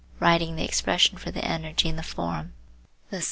Writing 0.19 0.55
the 0.55 0.63
expression 0.63 1.15
for 1.19 1.29
the 1.29 1.45
energy 1.45 1.87
in 1.87 1.95
the 1.95 2.01
form 2.01 2.53
eq. 3.11 3.19